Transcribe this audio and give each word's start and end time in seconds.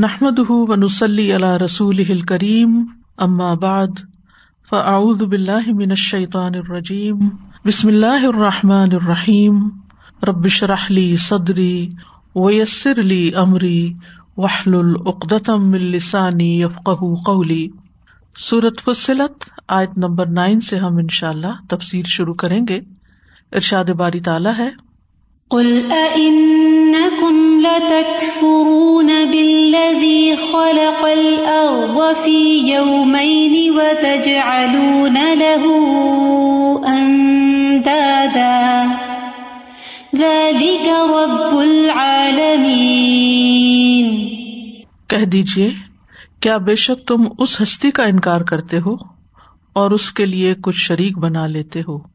نحمد 0.00 0.38
و 0.50 0.74
نسلی 0.74 1.32
اللہ 1.32 1.56
رسول 1.62 2.20
کریم 2.20 2.84
بعد 3.60 3.98
فاعوذ 4.70 5.22
باللہ 5.22 5.72
من 5.72 5.90
الشیطان 5.90 6.54
الرجیم 6.54 7.28
بسم 7.64 7.88
اللہ 7.88 8.24
الرحمٰن 8.26 8.92
الرحیم 8.92 9.58
ربش 10.22 10.62
رحلی 10.62 11.16
صدری 11.16 11.88
ویسر 12.34 12.98
علی 12.98 13.30
عمری 13.34 13.92
وحل 14.36 14.74
العقدم 14.74 15.72
السانی 15.72 16.60
یفق 16.60 16.90
قولی 17.26 17.68
سورت 18.38 18.80
فصلت، 18.84 19.44
آیت 19.68 19.98
نمبر 19.98 20.26
نائن 20.26 20.60
سے 20.60 20.78
ہم 20.78 20.96
ان 20.96 21.08
شاء 21.10 21.28
اللہ 21.28 21.60
تفصیل 21.68 22.04
شروع 22.06 22.34
کریں 22.34 22.60
گے۔ 22.68 22.80
ارشاد 23.52 23.84
باری 23.84 24.20
تعالیٰ 24.20 24.52
ہے 24.58 24.70
قل 25.50 25.92
أئنكم 25.92 27.60
لتكفرون 27.60 29.06
بالذي 29.06 30.36
خلق 30.36 31.04
الأرض 31.04 32.16
في 32.24 32.62
يومين 32.74 33.72
وتجعلون 33.76 35.14
له 35.14 35.64
أندادا. 36.98 38.84
ذلك 40.16 40.88
رب 40.88 41.58
العالمين. 41.58 42.50
کہہ 45.06 45.24
دیجیے 45.24 45.70
کیا 46.40 46.56
بے 46.56 46.74
شک 46.74 47.08
تم 47.08 47.24
اس 47.38 47.60
ہستی 47.62 47.90
کا 47.90 48.02
انکار 48.02 48.40
کرتے 48.40 48.78
ہو 48.78 48.94
اور 49.72 49.90
اس 49.90 50.12
کے 50.12 50.26
لیے 50.26 50.54
کچھ 50.62 50.76
شریک 50.76 51.18
بنا 51.18 51.46
لیتے 51.46 51.80
ہو؟ 51.80 52.09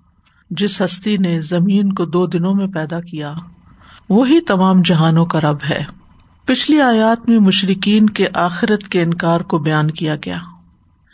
جس 0.50 0.82
ہستی 0.82 1.18
نے 1.18 1.40
زمین 1.40 1.94
کو 1.94 2.06
دو 2.06 2.26
دنوں 2.26 2.54
میں 2.54 2.68
پیدا 2.68 3.02
کیا، 3.02 3.34
وہی 4.10 4.42
تمام 4.42 4.82
جہانوں 4.82 5.26
کا 5.26 5.42
رب 5.42 5.58
ہے۔ 5.70 5.84
پچھلی 6.46 6.82
آیات 6.82 7.30
میں 7.30 7.40
مشرقین 7.40 8.06
کے 8.06 8.28
آخرت 8.34 8.88
کے 8.88 9.04
انکار 9.04 9.40
کو 9.40 9.58
بیان 9.58 9.92
کیا 9.92 10.16
گیا 10.16 10.38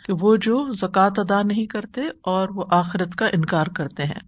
کہ 0.06 0.12
وہ 0.20 0.36
جو 0.36 0.72
زکوٰۃ 0.74 1.10
ادا 1.16 1.42
نہیں 1.42 1.66
کرتے 1.66 2.00
اور 2.22 2.48
وہ 2.48 2.64
آخرت 2.70 3.14
کا 3.14 3.26
انکار 3.26 3.66
کرتے 3.66 4.04
ہیں۔ 4.04 4.20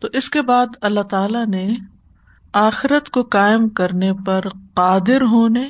تو 0.00 0.08
اس 0.12 0.30
کے 0.30 0.42
بعد 0.42 0.66
اللہ 0.80 1.00
تعالی 1.00 1.44
نے 1.50 1.74
آخرت 2.52 3.08
کو 3.08 3.22
قائم 3.22 3.68
کرنے 3.68 4.12
پر 4.12 4.40
قادر 4.74 5.22
ہونے، 5.22 5.68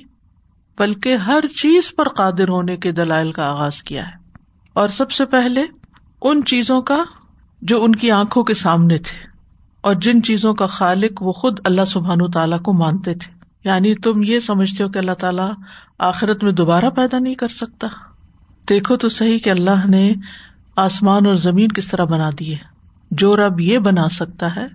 بلکہ 0.78 1.16
ہر 1.16 1.40
چیز 1.62 1.94
پر 1.96 2.08
قادر 2.08 2.48
ہونے 2.48 2.76
کے 2.76 2.92
دلائل 2.92 3.30
کا 3.30 3.44
آغاز 3.44 3.82
کیا 3.82 4.08
ہے۔ 4.08 4.12
اور 4.72 4.88
سب 4.88 5.10
سے 5.10 5.26
پہلے 5.26 5.64
ان 6.22 6.44
چیزوں 6.44 6.82
کا 6.82 7.02
جو 7.62 7.84
ان 7.84 7.94
کی 7.94 8.10
آنکھوں 8.10 8.44
کے 8.44 8.54
سامنے 8.54 8.98
تھے 8.98 9.28
اور 9.80 9.94
جن 9.94 10.22
چیزوں 10.22 10.54
کا 10.54 10.66
خالق 10.66 11.22
وہ 11.22 11.32
خود 11.32 11.60
اللہ 11.64 11.84
سبحان 11.84 12.30
تعالیٰ 12.30 12.62
کو 12.62 12.72
مانتے 12.72 13.14
تھے۔ 13.14 13.36
یعنی 13.64 13.94
تم 13.94 14.22
یہ 14.22 14.40
سمجھتے 14.40 14.84
ہو 14.84 14.88
کہ 14.88 14.98
اللہ 14.98 15.12
تعالیٰ 15.12 15.50
آخرت 15.98 16.44
میں 16.44 16.52
دوبارہ 16.52 16.90
پیدا 16.90 17.18
نہیں 17.18 17.34
کر 17.34 17.48
سکتا۔ 17.48 17.86
دیکھو 18.68 18.96
تو 18.96 19.08
صحیح 19.08 19.38
کہ 19.38 19.50
اللہ 19.50 19.86
نے 19.88 20.14
آسمان 20.76 21.26
اور 21.26 21.34
زمین 21.34 21.68
کس 21.68 21.88
طرح 21.88 22.04
بنا 22.04 22.30
دیے۔ 22.38 22.56
جو 23.10 23.36
رب 23.36 23.60
یہ 23.60 23.78
بنا 23.78 24.08
سکتا 24.08 24.56
ہے، 24.56 24.66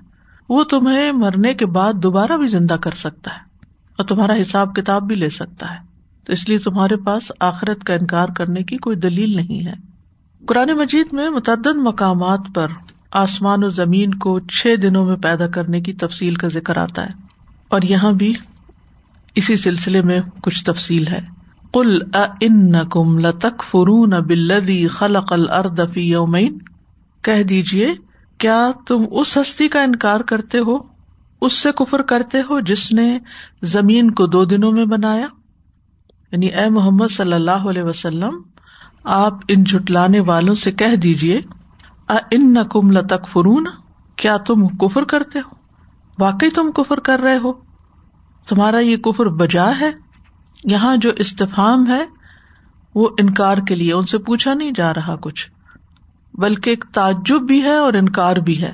وہ 0.50 0.64
تمہیں 0.64 1.12
مرنے 1.12 1.54
کے 1.54 1.66
بعد 1.66 1.94
دوبارہ 1.94 2.38
بھی 2.38 2.48
زندہ 2.48 2.74
کر 2.74 2.92
سکتا 2.92 3.32
ہے 3.34 3.40
اور 3.98 4.06
تمہارا 4.06 4.34
حساب 4.42 4.76
کتاب 4.76 5.04
بھی 5.04 5.16
لے 5.16 5.30
سکتا 5.30 5.74
ہے۔ 5.74 5.80
تو 6.26 6.34
اس 6.34 6.50
لیے 6.50 6.60
تمہارے 6.60 6.96
پاس 6.96 7.32
آخرت 7.40 7.84
کا 7.84 7.94
انکار 7.94 8.28
کرنے 8.36 8.64
کی 8.64 8.78
کوئی 8.78 8.96
دلیل 8.96 9.36
نہیں 9.36 9.66
ہے۔ 9.66 9.91
قرآن 10.48 10.70
مجید 10.78 11.08
میں 11.12 11.30
متعدد 11.30 11.76
مقامات 11.76 12.40
پر 12.56 12.68
آسمان 13.12 13.64
و 13.64 13.70
زمین 13.70 14.14
کو 14.14 14.40
چھ 14.40 14.68
دنوں 14.82 15.06
میں 15.06 15.16
پیدا 15.16 15.48
کرنے 15.48 15.82
کی 15.82 15.94
تفصیل 15.94 16.36
کا 16.36 16.48
ذکر 16.48 16.78
آتا 16.78 17.06
ہے 17.06 17.10
اور 17.70 17.82
یہاں 17.82 18.12
بھی 18.12 18.34
اسی 19.36 19.56
سلسلے 19.56 20.02
میں 20.02 20.20
کچھ 20.42 20.66
تفصیل 20.66 21.08
ہے۔ 21.08 21.20
کل 21.74 22.00
ان 22.42 22.90
کم 22.90 23.20
لتک 23.20 23.64
فرون 23.64 24.10
بلدی 24.10 24.88
خلق 24.88 25.34
الردفی 25.34 26.02
یومین۔ 26.02 26.58
کہہ 27.22 27.44
دیجیے 27.44 27.94
کیا 28.38 28.72
تم 28.88 29.06
اس 29.12 29.38
ہستی 29.38 29.68
کا 29.68 29.84
انکار 29.84 30.20
کرتے 30.20 30.60
ہو؟ 30.60 30.78
اس 31.42 31.54
سے 31.54 31.72
کفر 31.72 32.02
کرتے 32.02 32.42
ہو 32.50 32.60
جس 32.60 32.92
نے 32.92 33.20
زمین 33.62 34.12
کو 34.12 34.26
دو 34.26 34.46
دنوں 34.46 34.72
میں 34.72 34.86
بنایا؟ 34.86 35.28
یعنی 36.32 36.48
اے 36.48 36.70
محمد 36.70 37.12
صلی 37.12 37.34
اللہ 37.34 37.52
علیہ 37.52 37.84
وسلم 37.84 38.42
آپ 39.04 39.34
ان 39.48 39.64
جٹلانے 39.64 40.20
والوں 40.20 40.56
سے 40.56 40.72
کہہ 40.72 40.96
دیجیے 40.96 41.42
ان 42.32 42.54
نقم 42.54 42.92
لتک 42.92 43.28
فرون 43.28 43.68
کیا 44.16 44.38
تم 44.38 44.68
کفر 44.68 45.04
کرتے 45.04 45.40
ہو؟ 45.40 45.56
واقعی 46.20 46.50
تم 46.50 46.72
کفر 46.72 47.00
کر 47.00 47.20
رہے 47.20 47.38
ہو؟ 47.38 47.54
تمہارا 48.48 48.80
یہ 48.80 48.98
کفر 48.98 49.26
بجا 49.26 49.72
ہے؟ 49.80 49.92
یہاں 50.64 50.98
جو 50.98 51.12
استفام 51.16 51.88
ہے، 51.88 52.06
وہ 52.96 53.10
انکار 53.20 53.58
کے 53.58 53.76
لیے 53.76 53.94
ان 53.94 54.04
سے 54.04 54.18
پوچھا 54.18 54.54
نہیں 54.54 54.72
جا 54.76 54.94
رہا 54.94 55.16
کچھ، 55.16 55.52
بلکہ 56.34 56.70
ایک 56.70 56.86
تعجب 56.94 57.42
بھی 57.42 57.64
ہے 57.64 57.76
اور 57.76 57.94
انکار 57.94 58.36
بھی 58.36 58.62
ہے۔ 58.62 58.74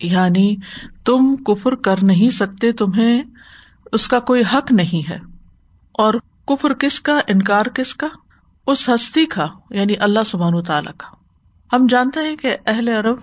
یعنی 0.00 0.56
تم 1.04 1.36
کفر 1.36 1.74
کر 1.74 1.96
نہیں 2.02 2.30
سکتے، 2.30 2.72
تمہیں 2.72 3.22
اس 3.92 4.08
کا 4.08 4.20
کوئی 4.20 4.42
حق 4.52 4.72
نہیں 4.72 5.10
ہے۔ 5.10 5.18
اور 5.92 6.14
کفر 6.46 6.74
کس 6.74 7.00
کا؟ 7.00 7.20
انکار 7.26 7.66
کس 7.66 7.94
کا؟ 7.94 8.06
اس 8.68 8.88
ہستی 8.88 9.26
کا 9.26 9.46
یعنی 9.70 9.94
اللہ 10.00 10.18
سبحان 10.26 10.62
تعالیٰ 10.62 10.92
کا۔ 10.96 11.06
ہم 11.76 11.86
جانتے 11.88 12.20
ہیں 12.20 12.36
کہ 12.36 12.56
اہل 12.66 12.88
عرب 12.88 13.16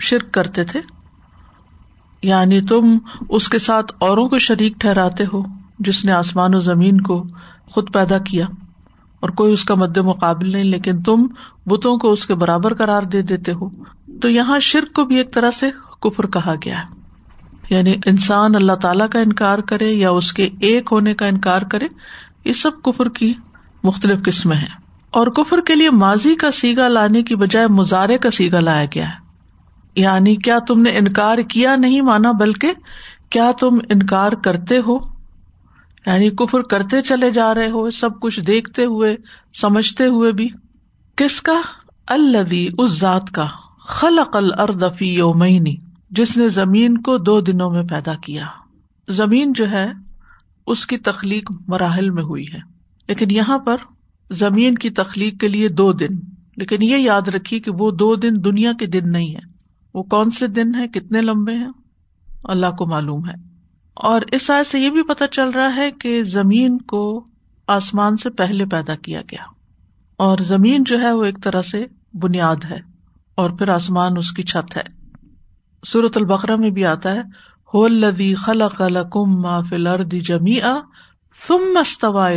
شرک 0.00 0.32
کرتے 0.32 0.64
تھے۔ 0.64 0.80
یعنی 2.22 2.60
تم 2.60 2.98
اس 3.28 3.48
کے 3.48 3.58
ساتھ 3.58 3.92
اوروں 3.98 4.28
کو 4.28 4.38
شریک 4.38 4.74
ٹھہراتے 4.78 5.24
ہو 5.32 5.42
جس 5.78 6.04
نے 6.04 6.12
آسمان 6.12 6.54
و 6.54 6.60
زمین 6.60 7.00
کو 7.00 7.24
خود 7.66 7.92
پیدا 7.92 8.18
کیا۔ 8.18 8.46
اور 9.20 9.30
کوئی 9.30 9.52
اس 9.52 9.64
کا 9.64 9.74
مد 9.74 9.96
مقابل 9.96 10.52
نہیں، 10.52 10.64
لیکن 10.64 11.02
تم 11.02 11.26
بتوں 11.66 11.98
کو 11.98 12.12
اس 12.12 12.26
کے 12.26 12.34
برابر 12.34 12.74
قرار 12.74 13.02
دے 13.02 13.22
دیتے 13.22 13.52
ہو۔ 13.52 13.68
تو 14.22 14.28
یہاں 14.28 14.58
شرک 14.58 14.92
کو 14.92 15.04
بھی 15.04 15.16
ایک 15.16 15.32
طرح 15.32 15.50
سے 15.50 15.70
کفر 16.00 16.26
کہا 16.26 16.54
گیا 16.64 16.78
ہے۔ 16.78 16.94
یعنی 17.70 17.94
انسان 18.06 18.54
اللہ 18.54 18.72
تعالیٰ 18.72 19.08
کا 19.08 19.18
انکار 19.18 19.58
کرے 19.58 19.92
یا 19.92 20.10
اس 20.10 20.32
کے 20.32 20.48
ایک 20.60 20.88
ہونے 20.92 21.14
کا 21.14 21.26
انکار 21.26 21.62
کرے، 21.62 21.86
یہ 22.44 22.52
سب 22.52 22.70
کفر 22.84 23.08
کی 23.08 23.34
مختلف 23.82 24.22
قسمیں 24.24 24.56
ہیں۔ 24.56 24.82
اور 25.12 25.26
کفر 25.26 25.60
کے 25.60 25.74
لیے 25.74 25.90
ماضی 25.90 26.34
کا 26.34 26.50
سیگا 26.50 26.88
لانے 26.88 27.22
کی 27.22 27.36
بجائے 27.36 27.66
مظاہرے 27.66 28.18
کا 28.18 28.30
سیگا 28.30 28.60
لایا 28.60 28.86
گیا 28.94 29.08
ہے۔ 29.08 29.22
یعنی 29.96 30.36
کیا 30.36 30.58
تم 30.58 30.82
نے 30.82 30.90
انکار 30.90 31.38
کیا 31.38 31.76
نہیں 31.76 32.00
مانا 32.00 32.32
بلکہ 32.32 32.72
کیا 33.30 33.52
تم 33.60 33.78
انکار 33.90 34.32
کرتے 34.32 34.78
ہو؟ 34.78 34.96
یعنی 36.06 36.30
کفر 36.30 36.62
کرتے 36.62 37.02
چلے 37.02 37.30
جا 37.30 37.54
رہے 37.54 37.70
ہو 37.70 37.90
سب 37.90 38.20
کچھ 38.20 38.40
دیکھتے 38.40 38.84
ہوئے، 38.84 39.16
سمجھتے 39.60 40.06
ہوئے 40.06 40.32
بھی۔ 40.32 40.48
کس 41.16 41.42
کا؟ 41.42 41.60
الوی 42.06 42.68
اس 42.78 42.90
ذات 42.90 43.30
کا۔ 43.30 43.46
خلق 43.88 44.36
الردفی 44.36 45.14
یومینی 45.14 45.76
جس 46.10 46.36
نے 46.36 46.48
زمین 46.48 46.98
کو 46.98 47.18
دو 47.18 47.40
دنوں 47.40 47.70
میں 47.70 47.82
پیدا 47.82 48.14
کیا۔ 48.14 48.46
زمین 49.08 49.52
جو 49.52 49.70
ہے، 49.70 49.92
اس 50.66 50.86
کی 50.86 50.96
تخلیق 50.96 51.52
مراحل 51.68 52.10
میں 52.10 52.22
ہوئی 52.22 52.44
ہے۔ 52.52 52.58
لیکن 53.08 53.30
یہاں 53.30 53.58
پر 53.58 53.76
زمین 54.32 54.74
کی 54.74 54.90
تخلیق 54.90 55.40
کے 55.40 55.48
لیے 55.48 55.68
دو 55.68 55.92
دن۔ 55.92 56.08
لیکن 56.56 56.82
یہ 56.82 56.96
یاد 56.96 57.28
رکھی 57.28 57.60
کہ 57.60 57.70
وہ 57.70 57.90
دو 57.90 58.14
دن 58.14 58.44
دنیا 58.44 58.72
کے 58.72 58.86
دن 58.86 59.12
نہیں 59.12 59.34
ہے 59.34 59.40
وہ 59.94 60.02
کون 60.02 60.30
سے 60.30 60.46
دن 60.46 60.74
ہے 60.74 60.88
کتنے 60.88 61.20
لمبے 61.20 61.54
ہیں؟ 61.54 61.70
اللہ 62.44 62.66
کو 62.78 62.86
معلوم 62.86 63.28
ہے۔ 63.28 63.34
اور 63.94 64.20
اس 64.32 64.50
آئے 64.50 64.64
سے 64.64 64.78
یہ 64.78 64.90
بھی 64.90 65.02
پتا 65.02 65.26
چل 65.26 65.48
رہا 65.48 65.76
ہے 65.76 65.90
کہ 65.90 66.24
زمین 66.24 66.78
کو 66.78 67.26
آسمان 67.66 68.16
سے 68.16 68.30
پہلے 68.30 68.66
پیدا 68.66 68.94
کیا 68.94 69.20
گیا۔ 69.20 69.42
اور 70.16 70.38
زمین 70.38 70.84
جو 70.84 71.00
ہے 71.00 71.12
وہ 71.12 71.24
ایک 71.24 71.38
طرح 71.42 71.62
سے 71.62 71.86
بنیاد 72.14 72.56
ہے 72.70 72.80
اور 73.34 73.50
پھر 73.50 73.68
آسمان 73.68 74.16
اس 74.16 74.32
کی 74.32 74.42
چھت 74.42 74.76
ہے۔ 74.76 74.82
سورت 75.86 76.16
البقرا 76.16 76.56
میں 76.56 76.70
بھی 76.70 76.84
آتا 76.84 77.12
ہے 77.12 77.20
ہو 77.74 77.88
لدی 77.88 78.34
خلق 78.34 78.80
الکم 78.80 79.40
ما 79.40 79.60
فل 79.60 79.86
اردی 79.86 80.20
جمی 80.20 80.60
تم 80.60 81.78
مستوا 81.78 82.28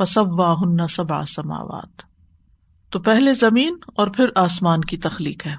السمائی 0.00 0.64
ہن 0.64 0.86
سبا 0.86 1.24
سماوات۔ 1.24 2.02
تو 2.90 2.98
پہلے 2.98 3.34
زمین 3.34 3.76
اور 3.96 4.06
پھر 4.06 4.26
آسمان 4.34 4.80
کی 4.80 4.96
تخلیق 4.96 5.46
ہے۔ 5.46 5.56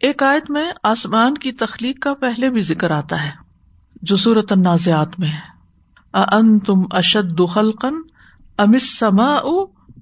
ایک 0.00 0.22
آیت 0.22 0.50
میں 0.50 0.70
آسمان 0.82 1.34
کی 1.34 1.52
تخلیق 1.52 2.00
کا 2.00 2.14
پہلے 2.14 2.50
بھی 2.50 2.60
ذکر 2.60 2.90
آتا 2.90 3.24
ہے، 3.24 3.30
جو 4.02 4.16
صورت 4.16 4.52
النازعات 4.52 5.20
میں 5.20 5.28
ہے۔ 5.28 5.52
ان 6.14 6.58
تم 6.58 6.82
اشد 6.90 7.40
خلقن 7.48 7.94
امس 8.58 8.98
سما 8.98 9.38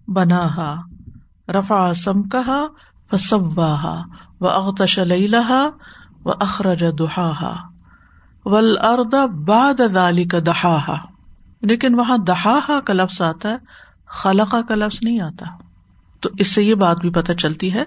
بنا 0.08 0.76
رفا 1.48 1.94
سم 1.94 2.22
کہا 2.22 2.66
فسواہا 3.10 4.02
و 4.40 4.48
اغتش 4.48 4.98
لیلہا 4.98 5.68
و 6.24 6.30
اخرج 6.30 6.84
دہا 6.98 7.54
ول 8.44 8.78
اردا 8.78 9.26
باد 9.26 9.80
دہا 10.46 10.96
لیکن 11.62 11.94
وہاں 11.94 12.18
دہا 12.18 12.80
کا 12.80 12.92
لفظ 12.92 13.22
آتا 13.22 13.50
ہے، 13.50 13.56
خلقہ 14.06 14.62
کا 14.68 14.74
لفظ 14.74 14.98
نہیں 15.02 15.20
آتا۔ 15.20 15.44
تو 16.20 16.30
اس 16.38 16.54
سے 16.54 16.62
یہ 16.62 16.74
بات 16.74 17.00
بھی 17.00 17.10
پتہ 17.10 17.32
چلتی 17.32 17.74
ہے 17.74 17.82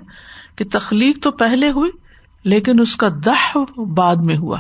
کہ 0.55 0.65
تخلیق 0.71 1.23
تو 1.23 1.31
پہلے 1.31 1.71
ہوئی، 1.71 1.91
لیکن 2.43 2.79
اس 2.79 2.95
کا 2.95 3.09
دہ 3.25 3.57
بعد 3.77 4.15
میں 4.15 4.37
ہوا۔ 4.37 4.57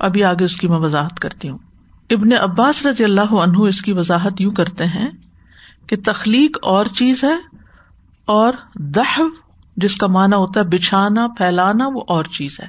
ابھی 0.00 0.24
آگے 0.24 0.44
اس 0.44 0.56
کی 0.56 0.68
میں 0.68 0.78
وضاحت 0.78 1.20
کرتی 1.20 1.48
ہوں۔ 1.48 1.58
ابن 2.10 2.32
عباس 2.32 2.86
رضی 2.86 3.04
اللہ 3.04 3.34
عنہ 3.34 3.58
اس 3.58 3.82
کی 3.82 3.92
وضاحت 3.92 4.40
یوں 4.40 4.50
کرتے 4.50 4.84
ہیں 4.84 5.10
کہ 5.86 5.96
تخلیق 6.04 6.58
اور 6.62 6.84
چیز 6.84 7.24
ہے 7.24 7.56
اور 8.24 8.52
دہ 8.74 9.20
جس 9.76 9.96
کا 9.96 10.06
مانا 10.06 10.36
ہوتا 10.36 10.60
ہے 10.60 10.64
بچھانا، 10.64 11.26
پھیلانا، 11.26 11.86
وہ 11.86 12.02
اور 12.08 12.24
چیز 12.24 12.56
ہے۔ 12.62 12.66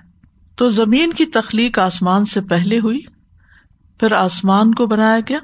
تو 0.56 0.70
زمین 0.70 1.14
کی 1.14 1.26
تخلیق 1.26 1.80
آسمان 1.80 2.26
سے 2.26 2.42
پہلے 2.42 2.80
ہوئی 2.80 3.00
پھر 4.02 4.14
آسمان 4.14 4.74
کو 4.74 4.88
بنایا 4.88 5.20
گیا۔ 5.30 5.38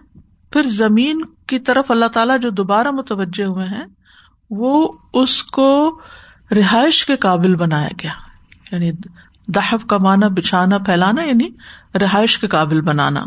پھر 0.51 0.63
زمین 0.63 1.21
کی 1.48 1.59
طرف 1.59 1.92
اللہ 1.92 2.06
تعالیٰ 2.06 2.39
جو 2.39 2.50
دوبارہ 2.50 2.92
متوجہ 2.92 3.44
ہوئے 3.44 3.65
ہیں، 3.65 3.86
وہ 4.50 4.94
اس 5.13 5.44
کو 5.44 6.00
رہائش 6.51 7.06
کے 7.06 7.15
قابل 7.15 7.56
بنایا 7.56 7.89
گیا۔ 8.04 8.12
یعنی 8.71 8.92
دہف 9.48 9.86
کا 9.86 9.98
مانا 9.98 10.27
بچھانا، 10.27 10.77
پھیلانا 10.77 11.24
یعنی 11.24 11.50
رہائش 12.01 12.39
کے 12.39 12.48
قابل 12.48 12.81
بنانا۔ 12.81 13.24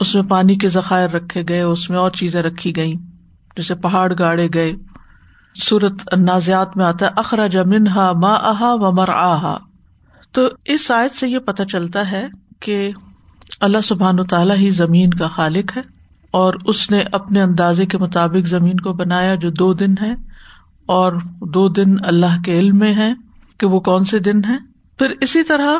اس 0.00 0.14
میں 0.14 0.22
پانی 0.22 0.54
کے 0.54 0.68
ذخائر 0.68 1.10
رکھے 1.10 1.44
گئے، 1.48 1.60
اس 1.60 1.90
میں 1.90 1.98
اور 1.98 2.10
چیزیں 2.10 2.42
رکھی 2.42 2.76
گئی 2.76 2.94
جیسے 3.56 3.74
پہاڑ 3.74 4.12
گاڑے 4.18 4.48
گئے۔ 4.54 4.72
سورت 5.62 6.14
نازیات 6.14 6.76
میں 6.76 6.84
آتا 6.84 7.06
ہے 7.06 7.10
اخراج 7.16 7.56
منہا 7.56 8.12
ما 8.12 8.34
آہا 8.34 8.74
و 8.74 8.92
مر 8.92 9.08
آہا 9.08 9.58
تو 10.32 10.48
اس 10.64 10.90
آیت 10.90 11.14
سے 11.14 11.28
یہ 11.28 11.38
پتہ 11.38 11.62
چلتا 11.62 12.10
ہے 12.10 12.26
کہ 12.60 12.90
اللہ 13.60 13.80
سبحان 13.84 14.20
و 14.20 14.24
تعالیٰ 14.24 14.56
ہی 14.56 14.70
زمین 14.70 15.10
کا 15.10 15.28
خالق 15.28 15.76
ہے 15.76 15.82
اور 16.30 16.54
اس 16.66 16.90
نے 16.90 17.02
اپنے 17.12 17.42
اندازے 17.42 17.86
کے 17.86 17.98
مطابق 17.98 18.46
زمین 18.46 18.80
کو 18.80 18.92
بنایا 18.92 19.34
جو 19.34 19.50
دو 19.50 19.74
دن 19.74 19.94
ہے 20.00 20.12
اور 20.86 21.12
دو 21.40 21.68
دن 21.68 21.96
اللہ 22.00 22.42
کے 22.44 22.58
علم 22.58 22.78
میں 22.78 22.94
ہے 22.94 23.12
کہ 23.58 23.66
وہ 23.66 23.80
کون 23.80 24.04
سے 24.04 24.18
دن 24.18 24.44
ہے 24.44 24.56
پھر 24.98 25.12
اسی 25.20 25.42
طرح 25.42 25.74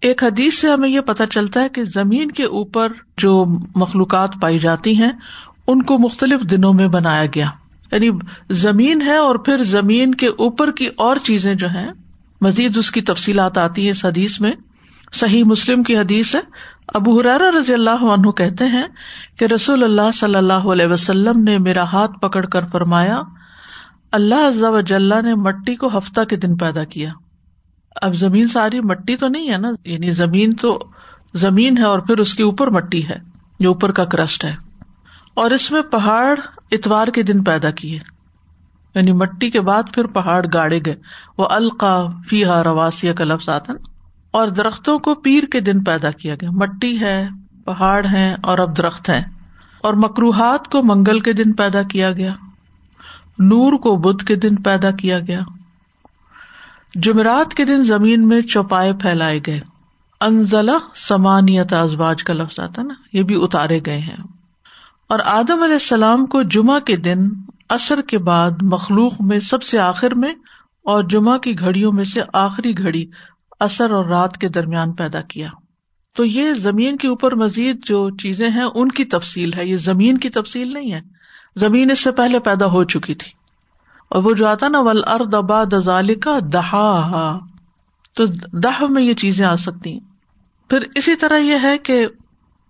ایک 0.00 0.24
حدیث 0.24 0.54
سے 0.58 0.70
ہمیں 0.70 0.88
یہ 0.88 1.00
پتا 1.00 1.26
چلتا 1.26 1.60
ہے 1.60 1.68
کہ 1.68 1.84
زمین 1.84 2.30
کے 2.30 2.44
اوپر 2.44 2.92
جو 3.16 3.44
مخلوقات 3.74 4.30
پائی 4.40 4.58
جاتی 4.58 4.96
ہیں، 4.96 5.12
ان 5.66 5.82
کو 5.82 5.98
مختلف 5.98 6.40
دنوں 6.50 6.72
میں 6.72 6.88
بنایا 6.88 7.26
گیا۔ 7.26 7.50
یعنی 7.92 8.10
زمین 8.50 9.02
ہے 9.02 9.16
اور 9.16 9.36
پھر 9.36 9.64
زمین 9.64 10.14
کے 10.14 10.26
اوپر 10.26 10.70
کی 10.70 10.88
اور 10.96 11.16
چیزیں 11.22 11.54
جو 11.54 11.68
ہیں، 11.68 11.90
مزید 12.40 12.76
اس 12.76 12.90
کی 12.90 13.00
تفصیلات 13.00 13.58
آتی 13.58 13.82
ہیں 13.82 13.90
اس 13.90 14.04
حدیث 14.04 14.40
میں۔ 14.40 14.52
صحیح 15.12 15.44
مسلم 15.44 15.82
کی 15.82 15.96
حدیث 15.96 16.34
ہے 16.34 16.40
ابو 16.88 17.20
حرارا 17.20 17.50
رضی 17.58 17.74
اللہ 17.74 17.90
عنہ 17.90 18.30
کہتے 18.30 18.64
ہیں 18.64 18.86
کہ 19.38 19.44
رسول 19.44 19.84
اللہ 19.84 20.10
صلی 20.14 20.34
اللہ 20.34 20.52
علیہ 20.52 20.86
وسلم 20.86 21.42
نے 21.42 21.58
میرا 21.58 21.82
ہاتھ 21.82 22.12
پکڑ 22.20 22.46
کر 22.46 22.66
فرمایا، 22.66 23.22
اللہ 24.12 24.62
وجاللہ 24.62 25.14
نے 25.22 25.34
مٹی 25.34 25.76
کو 25.76 25.98
ہفتہ 25.98 26.24
کے 26.24 26.36
دن 26.36 26.56
پیدا 26.56 26.84
کیا۔ 26.84 27.12
اب 28.02 28.14
زمین 28.14 28.46
ساری 28.48 28.80
مٹی 28.80 29.16
تو 29.16 29.28
نہیں 29.28 29.50
ہے 29.50 29.58
نا 29.58 29.70
یعنی 29.84 30.10
زمین 30.10 30.52
تو 30.52 30.78
زمین 31.34 31.78
ہے 31.78 31.82
اور 31.82 31.98
پھر 31.98 32.18
اس 32.18 32.34
کے 32.34 32.42
اوپر 32.42 32.70
مٹی 32.70 33.08
ہے، 33.08 33.16
جو 33.60 33.68
اوپر 33.68 33.92
کا 33.92 34.04
کرسٹ 34.04 34.44
ہے۔ 34.44 34.54
اور 35.34 35.50
اس 35.50 35.72
میں 35.72 35.82
پہاڑ 35.82 36.38
اتوار 36.72 37.08
کے 37.08 37.22
دن 37.22 37.44
پیدا 37.44 37.70
کیے۔ 37.70 37.98
یعنی 38.94 39.12
مٹی 39.12 39.50
کے 39.50 39.60
بعد 39.60 39.82
پھر 39.94 40.06
پہاڑ 40.06 40.46
گاڑے 40.54 40.80
گئے۔ 40.86 40.94
وہ 41.38 41.46
القا 41.50 42.06
فی 42.28 42.44
ہا 42.44 42.64
رواسیا 42.64 43.12
کا 43.12 43.24
لفظ 43.24 43.48
آتا 43.48 43.72
اور 44.34 44.48
درختوں 44.48 44.98
کو 44.98 45.14
پیر 45.14 45.42
کے 45.42 45.60
دن 45.60 45.84
پیدا 45.84 46.10
کیا 46.10 46.34
گیا۔ 46.34 46.50
مٹی 46.50 47.00
ہے، 47.00 47.28
پہاڑ 47.64 48.06
ہے 48.06 48.34
اور 48.42 48.58
اب 48.58 48.78
درخت 48.78 49.08
ہے 49.08 49.22
اور 49.82 49.94
مکروہات 49.94 50.68
کو 50.68 50.80
منگل 50.82 51.18
کے 51.18 51.32
دن 51.32 51.52
پیدا 51.52 51.82
کیا 51.82 52.12
گیا۔ 52.12 52.32
نور 53.38 53.72
کو 53.72 53.96
بدھ 53.96 54.24
کے 54.24 54.36
دن 54.36 54.56
پیدا 54.56 54.90
کیا 54.90 55.18
گیا۔ 55.18 55.38
جمعرات 56.94 57.54
کے 57.54 57.64
دن 57.64 57.82
زمین 57.82 58.28
میں 58.28 58.40
چوپائے 58.40 58.92
پھیلائے 58.92 59.40
گئے۔ 59.46 59.60
انزلہ 60.20 60.78
سمانیت 60.94 61.72
ازواج 61.72 62.24
کا 62.24 62.32
لفظ 62.32 62.60
آتا 62.60 62.82
نا، 62.82 62.94
یہ 63.12 63.22
بھی 63.22 63.34
اتارے 63.42 63.80
گئے 63.86 63.98
ہیں۔ 63.98 64.16
اور 65.08 65.18
آدم 65.24 65.62
علیہ 65.62 65.72
السلام 65.72 66.26
کو 66.26 66.42
جمعہ 66.42 66.80
کے 66.80 66.96
دن 66.96 67.28
اثر 67.68 68.00
کے 68.02 68.18
بعد 68.18 68.50
مخلوق 68.62 69.12
میں 69.20 69.38
سب 69.38 69.62
سے 69.62 69.78
آخر 69.78 70.14
میں 70.14 70.32
اور 70.84 71.04
جمعہ 71.04 71.38
کی 71.38 71.58
گھڑیوں 71.58 71.92
میں 71.92 72.04
سے 72.04 72.20
آخری 72.32 72.78
گھڑی 72.78 73.06
اثر 73.60 73.90
اور 73.90 74.04
رات 74.04 74.38
کے 74.38 74.48
درمیان 74.48 74.92
پیدا 74.92 75.20
کیا۔ 75.20 75.48
تو 76.16 76.24
یہ 76.24 76.50
زمین 76.50 76.96
کے 76.96 77.08
اوپر 77.08 77.34
مزید 77.34 77.84
جو 77.84 78.10
چیزیں 78.10 78.50
ہیں، 78.50 78.64
ان 78.74 78.88
کی 78.88 79.04
تفصیل 79.04 79.54
ہے۔ 79.54 79.66
یہ 79.66 79.76
زمین 79.76 80.18
کی 80.18 80.30
تفصیل 80.30 80.72
نہیں 80.72 80.92
ہے۔ 80.92 81.00
زمین 81.56 81.90
اس 81.90 82.04
سے 82.04 82.12
پہلے 82.12 82.40
پیدا 82.40 82.66
ہو 82.66 82.84
چکی 82.84 83.14
تھی۔ 83.14 83.32
اور 84.08 84.22
وہ 84.22 84.34
جو 84.34 84.46
آتا 84.46 84.68
نا 84.68 84.80
ول 84.80 85.04
ارد 85.06 85.34
ابا 85.34 85.64
دزال 85.64 86.14
کا 86.14 86.38
دہا 86.52 87.38
تو 88.16 88.26
دہ 88.52 88.84
میں 88.90 89.02
یہ 89.02 89.14
چیزیں 89.14 89.46
آ 89.46 89.56
سکتی 89.56 89.92
ہیں۔ 89.92 90.00
پھر 90.70 90.78
اسی 90.94 91.16
طرح 91.16 91.38
یہ 91.38 91.56
ہے 91.62 91.78
کہ 91.78 92.06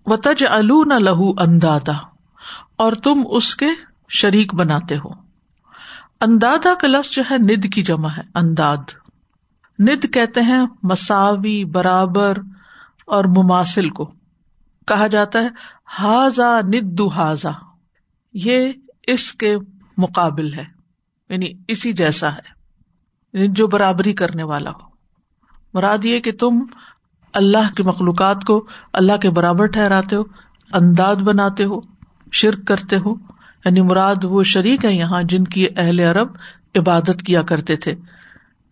و 0.07 0.17
تج 0.17 0.45
الو 0.49 0.85
نہ 0.85 0.95
لہو 0.95 1.31
اندادا 1.31 1.93
اور 2.77 2.93
تم 2.93 3.23
اس 3.31 3.57
کے 3.57 3.67
شریک 4.09 4.55
بناتے 4.55 4.97
ہو۔ 4.97 5.09
اندادا 6.21 6.75
کا 6.75 6.89
لفظ 6.89 7.15
جو 7.15 7.23
ہے، 7.31 7.39
ند 7.39 7.67
کی 7.75 7.83
جمع 7.83 8.09
ہے، 8.09 8.23
انداد۔ 8.35 9.04
ند 9.79 10.05
کہتے 10.13 10.41
ہیں 10.41 10.67
مساوی، 10.83 11.65
برابر 11.65 12.39
اور 13.07 13.25
مماثل 13.25 13.91
کو۔ 13.91 14.15
کہا 14.87 15.07
جاتا 15.07 15.39
ہے 15.39 15.49
ہاضا 15.99 16.61
ندو 16.61 17.09
ہاضا 17.09 17.51
یہ 18.35 18.73
اس 19.07 19.33
کے 19.33 19.57
مقابل 19.97 20.55
ہے 20.55 20.65
یعنی 21.29 21.47
اسی 21.69 21.93
جیسا 21.93 22.33
ہے 22.33 22.55
یعنی 23.33 23.49
جو 23.49 23.67
برابری 23.67 24.13
کرنے 24.13 24.43
والا 24.43 24.71
ہو۔ 24.71 24.87
مراد 25.75 26.05
یہ 26.05 26.21
کہ 26.21 26.33
تم 26.33 26.65
اللہ 27.33 27.75
کی 27.77 27.83
مخلوقات 27.83 28.45
کو 28.45 28.67
اللہ 28.93 29.17
کے 29.17 29.31
برابر 29.31 29.67
ٹھہراتے 29.67 30.17
ہو 30.17 30.23
انداز 30.73 31.17
بناتے 31.17 31.65
ہو، 31.65 31.81
شرک 32.33 32.67
کرتے 32.67 32.97
ہو۔ 32.97 33.11
یعنی 33.65 33.81
مراد 33.81 34.25
وہ 34.25 34.43
شریک 34.43 34.85
ہے 34.85 34.93
یہاں 34.93 35.23
جن 35.23 35.45
کی 35.45 35.67
اہل 35.77 36.01
عرب 36.01 36.29
عبادت 36.75 37.23
کیا 37.27 37.43
کرتے 37.43 37.77
تھے۔ 37.77 37.95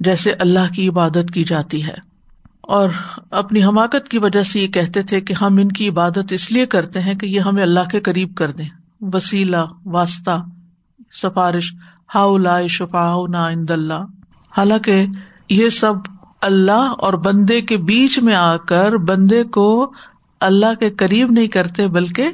جیسے 0.04 0.32
اللہ 0.32 0.72
کی 0.74 0.88
عبادت 0.88 1.30
کی 1.34 1.44
جاتی 1.44 1.86
ہے۔ 1.86 2.12
اور 2.60 2.88
اپنی 3.30 3.64
حماقت 3.64 4.08
کی 4.08 4.18
وجہ 4.18 4.42
سے 4.42 4.60
یہ 4.60 4.66
کہتے 4.66 5.02
تھے 5.02 5.20
کہ 5.20 5.34
ہم 5.40 5.56
ان 5.56 5.68
کی 5.68 5.88
عبادت 5.88 6.18
اس 6.30 6.52
لیے 6.52 6.66
کرتے 6.66 7.00
ہیں 7.00 7.14
کہ 7.14 7.26
یہ 7.26 7.40
ہمیں 7.40 7.62
اللہ 7.62 7.88
کے 7.90 8.00
قریب 8.00 8.34
کر 8.34 8.52
دیں۔ 8.52 8.68
وسیلہ، 9.00 9.56
واسطہ، 9.86 10.44
سفارش 11.12 11.72
ہاؤ 12.14 12.36
لا 12.36 12.66
شفا 12.66 13.14
نا 13.28 13.44
اند 13.44 13.70
اللہ۔ 13.70 14.04
حالانکہ 14.56 15.06
یہ 15.48 15.68
سب 15.68 15.94
اللہ 16.40 16.94
اور 16.98 17.12
بندے 17.12 17.60
کے 17.60 17.76
بیچ 17.76 18.18
میں 18.18 18.34
آ 18.34 18.56
کر 18.56 18.96
بندے 18.96 19.44
کو 19.44 19.92
اللہ 20.40 20.74
کے 20.80 20.90
قریب 20.90 21.30
نہیں 21.30 21.48
کرتے 21.48 21.88
بلکہ 21.88 22.30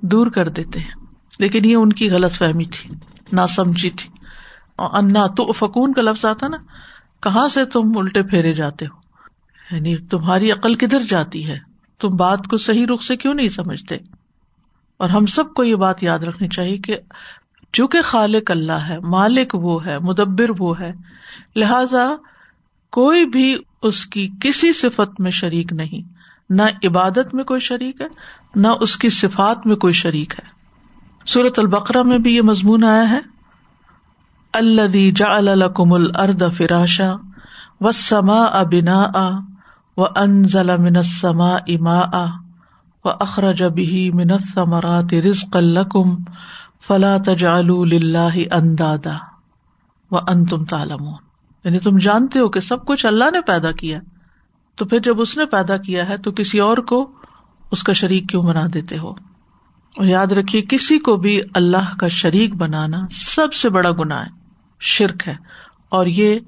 دور 0.00 0.26
کر 0.26 0.48
دیتے 0.48 0.78
ہیں۔ 0.78 1.06
لیکن 1.38 1.64
یہ 1.64 1.74
ان 1.74 1.92
کی 1.92 2.10
غلط 2.10 2.32
فہمی 2.32 2.64
تھی 2.64 2.90
نہ 3.32 3.40
سمجھی 3.48 3.90
تھی۔ 3.90 4.10
اور 4.76 4.88
انا 4.92 5.26
تو 5.26 5.52
فکون 5.52 5.92
کا 5.92 6.02
لفظ 6.02 6.24
آتا 6.24 6.48
نا۔ 6.48 6.56
کہاں 7.26 7.48
سے 7.48 7.64
تم 7.64 7.92
الٹے 7.96 8.22
پھیرے 8.22 8.54
جاتے 8.54 8.86
ہو؟ 8.86 8.96
یعنی 9.74 9.96
تمہاری 9.96 10.52
عقل 10.52 10.74
کدھر 10.74 11.00
جاتی 11.08 11.48
ہے؟ 11.48 11.58
تم 12.00 12.08
بات 12.08 12.46
کو 12.50 12.56
صحیح 12.56 12.86
رخ 12.94 13.02
سے 13.02 13.16
کیوں 13.16 13.34
نہیں 13.34 13.48
سمجھتے؟ 13.48 13.94
اور 14.96 15.08
ہم 15.08 15.26
سب 15.26 15.54
کو 15.54 15.64
یہ 15.64 15.74
بات 15.74 16.02
یاد 16.02 16.18
رکھنی 16.18 16.48
چاہیے 16.48 16.78
کہ 16.78 16.96
چونکہ 17.72 18.02
خالق 18.02 18.50
اللہ 18.50 18.72
ہے، 18.72 18.98
مالک 18.98 19.54
وہ 19.54 19.86
ہے، 19.86 19.98
مدبر 19.98 20.50
وہ 20.58 20.80
ہے، 20.80 20.92
لہذا 21.56 22.08
کوئی 22.92 23.26
بھی 23.26 23.56
اس 23.82 24.06
کی 24.06 24.28
کسی 24.40 24.72
صفت 24.72 25.20
میں 25.20 25.30
شریک 25.30 25.72
نہیں۔ 25.72 26.08
نہ 26.50 26.62
عبادت 26.84 27.34
میں 27.34 27.44
کوئی 27.44 27.60
شریک 27.60 28.00
ہے، 28.00 28.06
نہ 28.56 28.68
اس 28.80 28.96
کی 28.96 29.08
صفات 29.08 29.66
میں 29.66 29.76
کوئی 29.76 29.92
شریک 29.92 30.34
ہے۔ 30.38 30.48
سورت 31.26 31.58
البقرا 31.58 32.02
میں 32.02 32.18
بھی 32.18 32.36
یہ 32.36 32.42
مضمون 32.42 32.84
آیا 32.84 33.10
ہے۔ 33.10 33.35
اللہ 34.56 35.10
جا 35.16 35.36
الکم 35.36 35.92
الرد 35.92 36.42
فراشا 36.56 37.12
و 37.80 37.92
سما 37.92 38.42
ابنا 38.42 39.30
و 39.96 40.04
انزل 40.16 40.76
منسما 40.76 41.50
اما 41.54 42.02
و 43.04 43.08
اخرج 43.20 43.62
بھی 43.62 44.10
منت 44.10 44.54
ثمرات 44.54 45.14
رزق 45.14 45.56
الکم 45.56 46.14
فلا 46.86 47.16
تجعل 47.16 47.70
اللہ 47.70 48.54
اندادا 48.54 49.16
و 50.10 50.16
ان 50.16 50.44
تم 50.44 50.64
یعنی 51.64 51.78
تم 51.78 51.98
جانتے 51.98 52.38
ہو 52.38 52.48
کہ 52.48 52.60
سب 52.60 52.86
کچھ 52.86 53.06
اللہ 53.06 53.24
نے 53.32 53.40
پیدا 53.40 53.72
کیا 53.72 53.98
تو 54.74 54.84
پھر 54.84 54.98
جب 54.98 55.20
اس 55.20 55.36
نے 55.36 55.44
پیدا 55.44 55.76
کیا 55.76 56.08
ہے 56.08 56.16
تو 56.16 56.32
کسی 56.32 56.58
اور 56.58 56.78
کو 56.78 57.12
اس 57.70 57.82
کا 57.82 57.92
شریک 57.92 58.28
کیوں 58.28 58.42
بنا 58.42 58.66
دیتے 58.74 58.98
ہو؟ 58.98 59.10
اور 59.96 60.04
یاد 60.04 60.26
رکھیے، 60.26 60.62
کسی 60.62 60.98
کو 60.98 61.16
بھی 61.16 61.40
اللہ 61.54 61.96
کا 61.98 62.08
شریک 62.08 62.54
بنانا 62.54 62.98
سب 63.10 63.54
سے 63.54 63.70
بڑا 63.70 63.90
گنا 63.98 64.20
ہے۔ 64.20 64.45
شرک 64.80 65.28
ہے 65.28 65.34
اور 65.88 66.06
یہ 66.06 66.38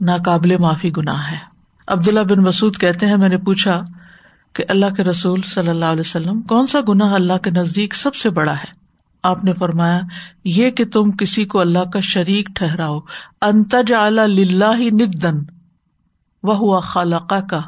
ناقابل 0.00 0.56
معافی 0.56 0.90
گناہ 0.96 1.32
ہے۔ 1.32 1.38
عبداللہ 1.86 2.20
بن 2.20 2.40
مسعود 2.40 2.76
کہتے 2.76 3.06
ہیں، 3.06 3.16
میں 3.16 3.28
نے 3.28 3.38
پوچھا 3.38 3.82
کہ 4.52 4.64
اللہ 4.68 4.86
کے 4.86 5.04
رسول 5.04 5.42
صلی 5.42 5.68
اللہ 5.68 5.84
علیہ 5.84 6.00
وسلم 6.00 6.42
کون 6.42 6.66
سا 6.66 6.78
گناہ 6.88 7.12
اللہ 7.12 7.38
کے 7.38 7.50
نزدیک 7.50 7.94
سب 7.94 8.14
سے 8.14 8.30
بڑا 8.30 8.52
ہے؟ 8.52 8.82
آپ 9.22 9.44
نے 9.44 9.52
فرمایا، 9.52 10.00
یہ 10.44 10.70
کہ 10.70 10.84
تم 10.84 11.10
کسی 11.10 11.44
کو 11.44 11.60
اللہ 11.60 11.90
کا 11.92 12.00
شریک 12.00 12.48
ٹھہراؤ 12.54 12.98
انتج 13.40 13.92
اللہ 13.92 14.76
ہی 14.78 14.90
وہ 16.42 16.56
ہوا 16.56 16.80
خالقہ 16.80 17.40
کا 17.40 17.58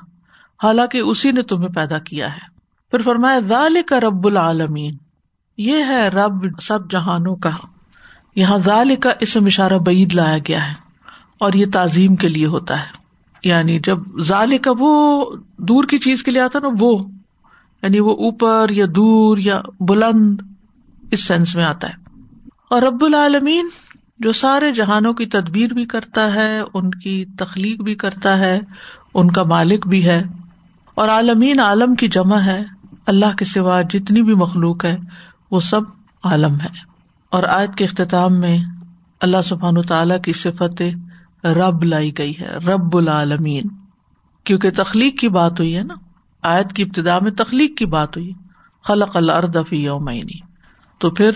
حالانکہ 0.63 0.99
اسی 0.99 1.31
نے 1.31 1.43
تمہیں 1.43 1.69
پیدا 1.69 1.99
کیا 1.99 2.33
ہے۔ 2.33 2.55
پھر 2.91 3.03
فرمایا 3.03 3.39
ذال 3.39 3.77
کا 3.87 4.01
رب 4.01 4.27
العالمین، 4.27 4.97
یہ 5.59 5.85
ہے 5.85 6.09
رب 6.09 6.61
سب 6.63 6.91
جہانوں 6.91 7.37
کا۔ 7.37 7.51
یہاں 8.37 8.59
ذال 8.59 8.97
کا 8.97 9.11
اسم 9.21 9.47
اشارہ 9.47 9.79
بعید 9.79 10.15
لایا 10.15 10.39
گیا 10.39 10.69
ہے 10.69 10.75
اور 11.39 11.53
یہ 11.53 11.67
تعظیم 11.73 12.17
کے 12.17 12.29
لیے 12.29 12.47
ہوتا 12.47 12.79
ہے۔ 12.79 13.05
یعنی 13.45 13.79
جب 13.79 13.99
ظال 14.23 14.59
کا 14.59 14.71
وہ 14.79 15.25
دور 15.59 15.85
کی 15.85 15.99
چیز 15.99 16.23
کے 16.23 16.31
لیے 16.31 16.43
آتا 16.43 16.59
نا، 16.59 16.69
وہ 16.79 16.99
یعنی 17.83 18.01
وہ 18.01 18.11
اوپر 18.11 18.67
یا 18.71 18.87
دور 18.97 19.39
یا 19.39 19.63
بلند 19.81 20.41
اس 21.11 21.25
سینس 21.25 21.57
میں 21.57 21.65
آتا 21.65 21.89
ہے۔ 21.89 21.95
اور 22.71 22.83
رب 22.83 23.05
العالمین 23.05 23.69
جو 24.19 24.33
سارے 24.33 24.73
جہانوں 24.73 25.13
کی 25.13 25.27
تدبیر 25.27 25.75
بھی 25.75 25.85
کرتا 25.85 26.35
ہے، 26.35 26.61
ان 26.75 26.91
کی 26.91 27.25
تخلیق 27.39 27.83
بھی 27.83 27.95
کرتا 27.95 28.39
ہے، 28.39 28.61
ان 29.15 29.31
کا 29.31 29.43
مالک 29.43 29.87
بھی 29.87 30.07
ہے۔ 30.07 30.23
اور 30.95 31.09
عالمین 31.09 31.61
عالم 31.61 31.95
کی 31.95 32.09
جمع 32.09 32.39
ہے۔ 32.39 32.65
اللہ 33.07 33.37
کے 33.39 33.45
سوا 33.45 33.83
جتنی 33.83 34.23
بھی 34.23 34.35
مخلوق 34.35 34.85
ہے، 34.85 34.97
وہ 35.51 35.61
سب 35.61 35.81
عالم 36.23 36.61
ہے۔ 36.61 36.94
اور 37.35 37.43
آیت 37.43 37.75
کے 37.75 37.85
اختتام 37.85 38.41
میں 38.41 38.59
اللہ 39.21 39.43
سبحان 39.45 39.83
تعالی 39.83 40.15
کی 40.25 40.33
صفت 40.33 40.83
رب 41.47 41.83
لائی 41.83 42.19
گئی 42.19 42.33
ہے، 42.41 42.49
رب 42.49 42.97
العالمین۔ 42.97 43.63
کیونکہ 44.45 44.71
تخلیق 44.71 45.19
کی 45.19 45.29
بات 45.29 45.61
ہوئی 45.61 45.77
ہے 45.77 45.83
نا، 45.83 45.95
آیت 46.43 46.73
کی 46.73 46.83
ابتدا 46.83 47.19
میں 47.19 47.31
تخلیق 47.31 47.79
کی 47.79 47.87
بات 47.87 48.17
ہوئی۔ 48.17 48.33
خلق 48.85 49.17
الردفی 49.17 49.77
یومینی 49.77 50.39
تو 50.99 51.11
پھر 51.11 51.31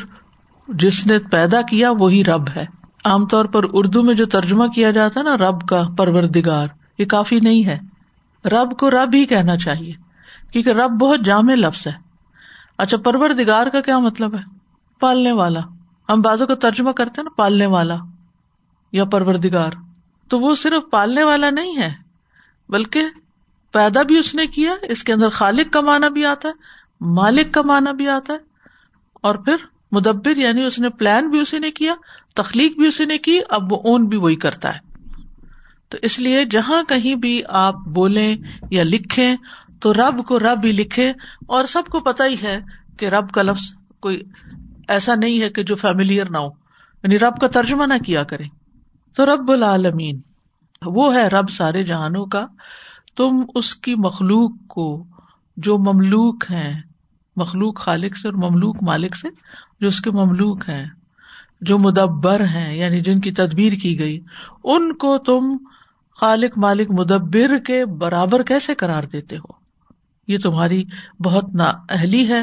جس 0.69 1.07
نے 1.07 1.19
پیدا 1.19 1.63
کیا 1.63 1.91
وہی 1.99 2.25
رب 2.25 2.49
ہے۔ 2.57 2.67
عام 3.05 3.27
طور 3.27 3.45
پر 3.45 3.63
اردو 3.73 4.03
میں 4.03 4.15
جو 4.15 4.27
ترجمہ 4.27 4.67
کیا 4.67 4.91
جاتا 4.91 5.21
ہے 5.21 5.25
نا، 5.25 5.37
رب 5.37 5.69
کا 5.69 5.83
پرور 5.99 6.23
یہ 6.99 7.05
کافی 7.05 7.41
نہیں 7.41 7.65
ہے۔ 7.65 7.79
رب 8.45 8.79
کو 8.79 8.91
رب 8.91 9.15
ہی 9.15 9.27
کہنا 9.27 9.57
چاہیے، 9.57 9.93
کیونکہ 10.53 10.71
رب 10.71 10.91
بہت 10.91 11.21
جامع 11.25 11.55
لفظ 11.55 11.87
ہے۔ 11.87 11.93
اچھا 12.79 12.97
پرور 12.97 13.31
دگار 13.31 13.67
کا 13.67 13.81
کیا 13.81 13.99
مطلب 13.99 14.35
ہے؟ 14.35 14.43
پالنے 15.01 15.33
والا۔ 15.33 15.61
ہم 16.09 16.21
بازو 16.23 16.47
کا 16.47 16.55
ترجمہ 16.61 16.93
کرتے 16.93 17.23
نا 17.23 17.31
پالنے 17.37 17.67
والا 17.69 17.97
یا 18.93 19.05
پروردگار، 19.07 19.73
تو 20.31 20.39
وہ 20.41 20.55
صرف 20.55 20.91
پالنے 20.91 21.23
والا 21.25 21.51
نہیں 21.53 21.77
ہے، 21.79 21.93
بلکہ 22.69 23.09
پیدا 23.75 24.03
بھی 24.03 24.19
اس 24.19 24.35
نے 24.35 24.47
کیا، 24.49 24.75
اس 24.85 25.03
کے 25.05 25.13
اندر 25.13 25.29
خالق 25.31 25.73
کا 25.73 25.81
مانا 25.81 26.09
بھی 26.09 26.25
آتا 26.27 26.49
ہے، 26.49 27.07
مالک 27.15 27.53
کا 27.55 27.63
مانا 27.63 27.93
بھی 27.93 28.09
آتا 28.09 28.33
ہے، 28.33 28.39
اور 29.25 29.35
پھر 29.45 29.67
مدبر 29.93 30.37
یعنی 30.37 30.65
اس 30.65 30.79
نے 30.79 30.89
پلان 30.99 31.31
بھی 31.31 31.41
اسی 31.41 31.59
نے 31.59 31.71
کیا، 31.71 31.95
تخلیق 32.35 32.77
بھی 32.79 32.87
اسی 32.87 33.05
نے 33.05 33.19
کی، 33.19 33.39
اب 33.49 33.73
وہ 33.73 33.79
اون 33.85 34.07
بھی 34.07 34.17
وہی 34.17 34.37
کرتا 34.37 34.75
ہے۔ 34.75 34.87
تو 35.93 35.99
اس 36.03 36.19
لیے 36.19 36.45
جہاں 36.45 36.83
کہیں 36.83 37.15
بھی 37.17 37.41
آپ 37.59 37.87
بولیں 37.95 38.37
یا 38.71 38.83
لکھیں، 38.85 39.37
تو 39.81 39.93
رب 39.95 40.25
کو 40.27 40.39
رب 40.39 40.65
ہی 40.65 40.73
لکھے، 40.73 41.13
اور 41.47 41.65
سب 41.65 41.87
کو 41.87 42.01
پتا 42.01 42.25
ہی 42.25 42.37
ہے 42.43 42.59
کہ 42.99 43.07
رب 43.09 43.31
کا 43.31 43.43
لفظ 43.43 43.73
کوئی 44.01 44.23
ایسا 44.89 45.15
نہیں 45.15 45.43
ہے 45.43 45.51
کہ 45.51 45.63
جو 45.63 45.75
فیملیئر 45.75 46.31
نہ 46.31 46.39
ہو۔ 46.39 46.49
یعنی 47.03 47.19
رب 47.19 47.39
کا 47.41 47.49
ترجمہ 47.49 47.85
نہ 47.87 47.99
کیا 48.07 48.23
کرے۔ 48.23 48.45
تو 49.17 49.27
رب 49.27 49.51
العالمین، 49.51 50.21
وہ 50.87 51.15
ہے 51.15 51.29
رب 51.29 51.51
سارے 51.51 51.85
جہانوں 51.85 52.27
کا۔ 52.27 52.47
تم 53.17 53.45
اس 53.55 53.75
کی 53.75 53.95
مخلوق 53.95 54.51
کو، 54.69 55.05
جو 55.57 55.79
مملوک 55.79 56.45
ہے 56.51 56.75
مخلوق 57.37 57.81
خالق 57.81 58.17
سے 58.17 58.29
اور 58.29 58.51
مملوک 58.51 58.77
مالک 58.83 59.17
سے، 59.17 59.29
جو 59.81 59.89
اس 59.89 60.01
کے 60.01 60.11
مملوک 60.11 60.69
ہیں، 60.69 60.87
جو 61.61 61.79
مدبر 61.79 62.45
ہیں 62.45 62.75
یعنی 62.75 63.01
جن 63.01 63.21
کی 63.21 63.33
تدبیر 63.33 63.73
کی 63.73 63.99
گئی، 63.99 64.21
ان 64.65 64.93
کو 64.93 65.19
تم 65.19 65.57
خالق، 66.17 66.59
مالک، 66.59 66.91
مدبر 66.91 67.59
کے 67.59 67.87
برابر 67.87 68.43
کیسے 68.43 68.75
کرار 68.75 69.05
دیتے 69.05 69.37
ہو؟ 69.37 69.53
یہ 70.29 70.39
تمہاری 70.39 70.85
بہت 71.25 71.55
نا 71.55 71.73
اہلی 71.89 72.29
ہے، 72.29 72.43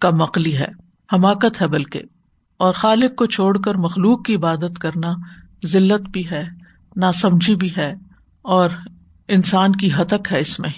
کم 0.00 0.22
عقلی 0.22 0.56
ہے۔ 0.56 0.91
حماقت 1.12 1.60
ہے 1.62 1.66
بلکہ، 1.66 2.02
اور 2.56 2.72
خالق 2.72 3.14
کو 3.16 3.26
چھوڑ 3.26 3.58
کر 3.58 3.74
مخلوق 3.74 4.24
کی 4.24 4.34
عبادت 4.34 4.78
کرنا 4.78 5.12
ذلت 5.66 6.08
بھی 6.10 6.30
ہے 6.30 6.44
نا 6.96 7.12
سمجھی 7.12 7.54
بھی 7.54 7.70
ہے، 7.76 7.92
اور 8.42 8.70
انسان 9.28 9.72
کی 9.72 9.92
ہتک 9.92 10.32
ہے 10.32 10.40
اس 10.40 10.58
میں۔ 10.60 10.70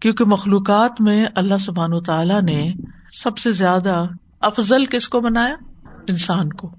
کیونکہ 0.00 0.24
مخلوقات 0.24 1.00
میں 1.00 1.26
اللہ 1.34 1.58
سبحان 1.60 1.92
و 1.92 2.00
تعالی 2.00 2.40
نے 2.40 2.72
سب 3.12 3.38
سے 3.38 3.52
زیادہ 3.52 4.04
افضل 4.40 4.84
کس 4.84 5.08
کو 5.08 5.20
بنایا؟ 5.20 5.54
انسان 6.08 6.52
کو۔ 6.52 6.70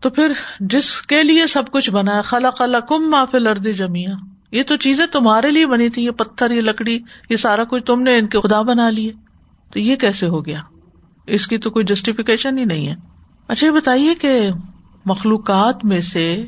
تو 0.00 0.10
پھر 0.10 0.32
جس 0.60 1.02
کے 1.02 1.22
لیے 1.22 1.46
سب 1.46 1.70
کچھ 1.70 1.90
بنایا 1.90 2.22
خلا 2.22 2.50
خلا 2.50 2.80
کم 2.80 3.10
معافی 3.10 3.38
لردی 3.38 3.72
جمیا 3.72 4.14
یہ 4.52 4.62
تو 4.62 4.76
چیزیں 4.76 5.06
تمہارے 5.06 5.50
لیے 5.50 5.66
بنی 5.66 5.88
تھی 5.88 6.04
یہ 6.04 6.10
پتھر، 6.10 6.50
یہ 6.50 6.60
لکڑی، 6.60 6.98
یہ 7.30 7.36
سارا 7.36 7.64
کچھ 7.64 7.84
تم 7.84 8.02
نے 8.02 8.18
ان 8.18 8.26
کے 8.26 8.40
خدا 8.40 8.62
بنا 8.62 8.90
لیے۔ 8.90 9.12
تو 9.72 9.78
یہ 9.78 9.96
کیسے 9.96 10.26
ہو 10.26 10.44
گیا؟ 10.46 10.60
اس 11.28 11.46
کی 11.46 11.58
تو 11.58 11.70
کوئی 11.70 11.84
جسٹیفیکیشن 11.84 12.58
ہی 12.58 12.64
نہیں 12.64 12.88
ہے۔ 12.88 12.94
اچھا 13.48 13.66
یہ 13.66 13.72
بتائیے 13.72 14.14
کہ 14.14 14.50
مخلوقات 15.06 15.84
میں 15.84 16.00
سے 16.00 16.46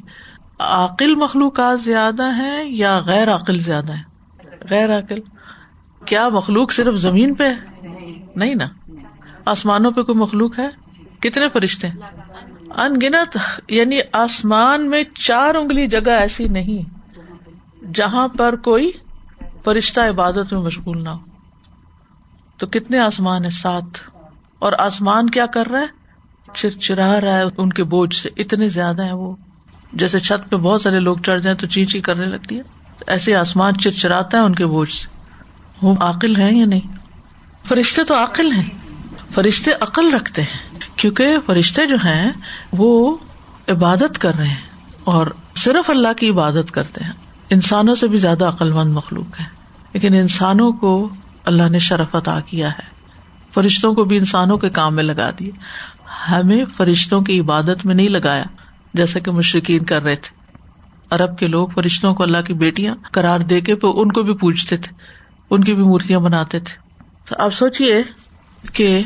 عقل 0.59 1.15
مخلوقات 1.15 1.83
زیادہ 1.83 2.35
ہیں 2.35 2.65
یا 2.65 2.99
غیر 2.99 3.35
عقل 3.35 3.59
زیادہ 3.59 3.93
ہے 3.93 4.03
غیر 4.71 4.99
عقل 4.99 5.19
کیا 6.05 6.29
مخلوق 6.29 6.73
صرف 6.73 6.95
زمین 6.95 7.35
پہ 7.35 7.45
نہیں 8.37 8.55
نا۔ 8.55 8.67
آسمانوں 9.45 9.93
پہ 9.93 10.03
کوئی 10.03 10.19
مخلوق 10.19 10.59
ہے؟ 10.59 10.69
کتنے 11.21 11.49
فرشتے 11.49 11.89
ان 12.71 12.95
گنت 13.03 13.37
یعنی 13.69 13.99
آسمان 14.13 14.91
میں 14.91 15.05
چار 15.15 15.55
انگلی 15.55 15.87
جگہ 15.87 16.11
ایسی 16.11 16.49
نہیں 16.49 17.01
جہاں 17.95 18.29
پر 18.29 18.57
کوئی 18.57 18.93
فرشتہ 19.65 20.01
عبادت 20.01 20.53
میں 20.53 20.61
مشغول 20.61 21.05
نہ 21.05 21.09
ہو۔ 21.09 21.19
تو 22.57 22.67
کتنے 22.67 22.99
آسمان 22.99 23.45
ہے 23.45 23.51
سات۔ 23.51 24.10
اور 24.61 24.73
آسمان 24.79 25.31
کیا 25.31 25.47
کر 25.47 25.67
رہا 25.67 25.81
ہے؟ 25.81 25.87
چرچرا 26.55 27.21
رہا 27.21 27.37
ہے، 27.37 27.43
ان 27.59 27.71
کے 27.71 27.85
بوجھ 27.85 28.14
سے۔ 28.14 28.29
اتنے 28.37 28.69
زیادہ 28.69 29.05
ہیں 29.05 29.12
وہ۔ 29.12 29.37
جیسے 29.93 30.21
چھت 30.21 30.50
پہ 30.50 30.57
بہت 30.57 30.83
سارے 30.83 31.00
لوگ 31.00 31.17
چڑھ 31.17 31.40
جائیں 31.40 31.59
تو 31.59 31.67
چینچی 31.67 32.00
کرنے 32.00 32.25
لگتی 32.25 32.57
ہے۔ 32.57 32.61
ایسے 33.07 33.37
آسمان 33.37 33.79
چرچراتا 33.79 34.38
ہے 34.38 34.43
ان 34.43 34.55
کے 34.55 34.67
بوجھ 34.67 34.93
سے۔ 34.93 35.09
وہ 35.83 35.95
عقل 36.00 36.37
ہے 36.37 36.52
یا 36.52 36.67
نہیں؟ 36.67 36.97
فرشتے 37.64 38.05
تو 38.05 38.14
عقل 38.14 38.52
ہیں۔ 38.52 38.71
فرشتے 39.35 39.71
عقل 39.81 40.14
رکھتے 40.14 40.43
ہیں۔ 40.43 40.79
کیونکہ 40.97 41.37
فرشتے 41.47 41.87
جو 41.87 41.97
ہیں، 41.97 42.31
وہ 42.73 43.17
عبادت 43.69 44.19
کر 44.19 44.35
رہے 44.35 44.47
ہیں۔ 44.47 44.62
اور 45.05 45.26
صرف 45.57 45.90
اللہ 45.90 46.12
کی 46.17 46.31
عبادت 46.31 46.71
کرتے 46.71 47.05
ہیں۔ 47.05 47.12
انسانوں 47.50 47.95
سے 47.95 48.09
بھی 48.09 48.19
زیادہ 48.19 48.45
عقل 48.45 48.73
مند 48.73 48.93
مخلوق 48.93 49.40
ہے 49.40 49.45
لیکن 49.93 50.14
انسانوں 50.14 50.73
کو 50.73 51.09
اللہ 51.45 51.69
نے 51.69 51.79
شرف 51.79 52.14
عطا 52.14 52.40
کیا 52.40 52.71
ہے۔ 52.71 53.00
فرشتوں 53.54 53.95
کو 53.95 54.04
بھی 54.04 54.19
انسانوں 54.19 54.59
کے 54.59 54.71
کام 54.71 54.95
میں 54.95 55.02
لگا 55.02 55.30
دیے۔ 55.30 55.50
ہمیں 56.30 56.64
فرشتوں 56.76 57.21
کی 57.21 57.40
عبادت 57.40 57.87
میں 57.87 57.95
نہیں 57.95 58.09
لگایا، 58.09 58.45
جیسا 58.95 59.19
کہ 59.19 59.30
مشرقین 59.30 59.85
کر 59.85 60.02
رہے 60.02 60.14
تھے۔ 60.14 60.40
ارب 61.11 61.38
کے 61.38 61.47
لوگ 61.47 61.69
فرشتوں 61.69 62.14
کو 62.14 62.23
اللہ 62.23 62.42
کی 62.47 62.54
بیٹیاں 62.54 62.95
کرار 63.12 63.40
دے 63.40 63.61
کے 63.61 63.73
ان 63.73 64.12
کو 64.12 64.23
بھی 64.23 64.35
پوچھتے 64.35 64.76
تھے، 64.76 64.92
ان 65.50 65.64
کی 65.64 65.75
بھی 65.75 65.83
مورتیاں 65.83 66.21
بناتے 66.21 66.61
تھے۔ 66.61 66.75
تو 67.28 67.35
آپ 67.38 67.54
سوچیے 67.54 68.02
کہ 68.73 69.02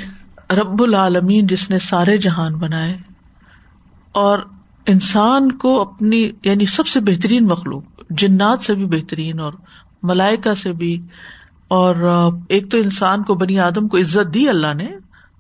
رب 0.51 0.83
العالمین 0.83 1.47
جس 1.47 1.71
نے 1.71 1.79
سارے 1.79 2.19
جہان 2.19 2.55
بنائے 2.55 2.97
اور 4.13 4.39
انسان 4.87 5.53
کو 5.53 5.81
اپنی 5.81 6.31
یعنی 6.45 6.67
سب 6.67 6.87
سے 6.87 7.01
بہترین 7.01 7.45
مخلوق، 7.45 7.83
جنات 8.11 8.61
سے 8.61 8.75
بھی 8.75 8.85
بہترین 8.85 9.41
اور 9.41 9.53
ملائکا 10.03 10.55
سے 10.55 10.73
بھی 10.73 11.03
اور 11.69 11.95
ایک 12.49 12.71
تو 12.71 12.79
انسان 12.79 13.23
کو 13.23 13.35
بنی 13.35 13.59
آدم 13.59 13.89
کو 13.89 13.99
عزت 13.99 14.35
دی 14.35 14.49
اللہ 14.49 14.75
نے، 14.75 14.89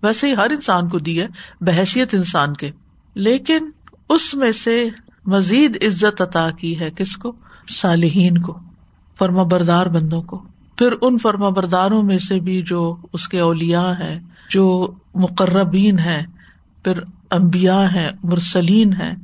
ویسے 0.02 0.28
ہی 0.28 0.34
ہر 0.34 0.50
انسان 0.50 0.88
کو 0.88 0.98
دی 0.98 1.20
ہے، 1.20 1.26
بحثیت 1.60 2.14
انسان 2.14 2.54
کے۔ 2.54 2.70
لیکن 3.14 3.70
اس 4.08 4.34
میں 4.34 4.52
سے 4.52 4.88
مزید 5.26 5.84
عزت 5.84 6.20
عطا 6.20 6.50
کی 6.50 6.80
ہے 6.80 6.90
کس 6.90 7.16
کو؟ 7.16 7.32
صالحین 7.70 8.38
کو، 8.38 8.58
فرما 9.18 9.42
بردار 9.42 9.86
بندوں 9.86 10.22
کو۔ 10.22 10.42
پھر 10.78 10.92
ان 11.02 11.18
فرما 11.18 11.48
برداروں 11.48 12.02
میں 12.02 12.18
سے 12.18 12.40
بھی 12.40 12.62
جو 12.62 12.96
اس 13.12 13.28
کے 13.28 13.40
اولیا 13.40 13.98
ہے 13.98 14.20
جو 14.50 14.92
مقربین 15.14 15.98
ہے 15.98 16.22
پھر 16.84 17.00
امبیا 17.30 17.92
ہے 17.92 18.10
مرسلین 18.22 18.92
ہے 18.92 19.14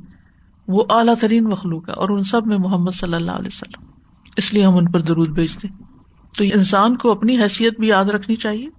وہ 0.67 0.83
اعلیٰ 0.89 1.13
ترین 1.21 1.43
مخلوق 1.43 1.89
ہے 1.89 1.93
اور 1.93 2.09
ان 2.09 2.23
سب 2.23 2.47
میں 2.47 2.57
محمد 2.57 2.91
صلی 2.91 3.13
اللہ 3.13 3.31
علیہ 3.31 3.47
وسلم۔ 3.47 3.85
اس 4.37 4.53
لیے 4.53 4.63
ہم 4.63 4.77
ان 4.77 4.91
پر 4.91 5.01
درود 5.01 5.29
بھیجتے 5.29 5.67
تو 6.37 6.43
انسان 6.43 6.97
کو 6.97 7.11
اپنی 7.11 7.41
حیثیت 7.41 7.79
بھی 7.79 7.87
یاد 7.87 8.05
رکھنی 8.05 8.35
چاہیے۔ 8.35 8.69